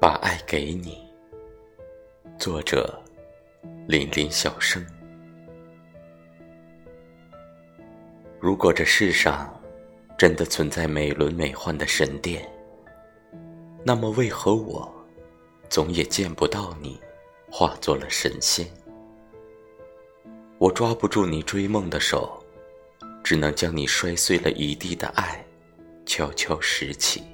[0.00, 1.04] 把爱给你。
[2.38, 3.02] 作者：
[3.88, 4.84] 林林小生。
[8.38, 9.52] 如果这世上
[10.16, 12.48] 真的存在美轮美奂的神殿，
[13.84, 14.88] 那么为何我
[15.68, 17.00] 总也见不到你
[17.50, 18.64] 化作了神仙？
[20.58, 22.40] 我抓不住你追梦的手，
[23.24, 25.44] 只能将你摔碎了一地的爱
[26.06, 27.24] 悄悄拾起。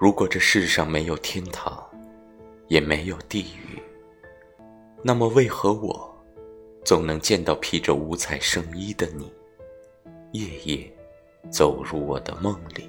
[0.00, 1.84] 如果这世上没有天堂，
[2.68, 3.82] 也没有地狱，
[5.02, 6.16] 那么为何我
[6.84, 9.32] 总能见到披着五彩圣衣的你，
[10.30, 10.96] 夜夜
[11.50, 12.88] 走入我的梦里？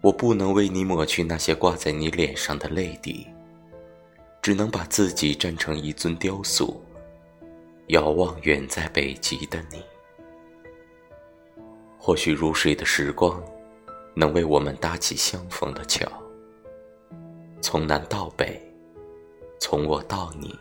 [0.00, 3.26] 我不能为你抹去那些挂在你脸上的泪滴，
[4.40, 6.82] 只能把自己站成一尊雕塑，
[7.88, 9.82] 遥望远在北极的你。
[11.98, 13.38] 或许如水的时光。
[14.18, 16.04] 能为我们搭起相逢的桥，
[17.60, 18.60] 从南到北，
[19.60, 20.58] 从我到你，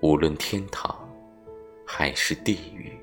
[0.00, 0.96] 无论天堂
[1.84, 2.96] 还是地狱，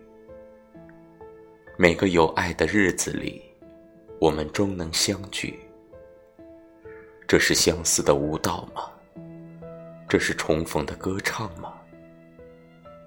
[1.78, 3.42] 每个有爱的日子里，
[4.22, 5.59] 我们终能相聚。
[7.28, 8.89] 这是相思的舞蹈吗？
[10.08, 11.73] 这是重逢的歌唱吗？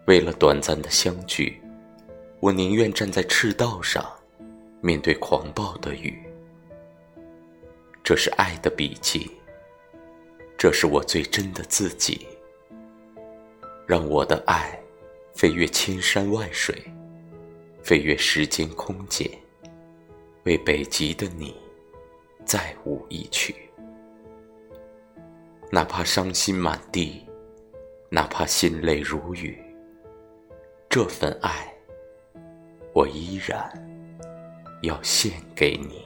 [0.07, 1.59] 为了短暂的相聚，
[2.39, 4.07] 我宁愿站在赤道上，
[4.83, 6.23] 面对狂暴的雨。
[8.05, 9.31] 这是爱的笔记，
[10.59, 12.27] 这是我最真的自己。
[13.87, 14.79] 让我的爱
[15.35, 16.77] 飞越千山万水，
[17.83, 19.27] 飞越时间空间，
[20.43, 21.57] 为北极的你
[22.45, 23.55] 再舞一曲。
[25.71, 27.25] 哪怕伤心满地，
[28.11, 29.59] 哪怕心泪如雨，
[30.91, 31.75] 这份爱，
[32.93, 33.73] 我依然
[34.83, 36.05] 要献给你。